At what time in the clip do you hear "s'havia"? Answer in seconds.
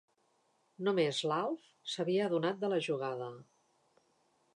1.95-2.25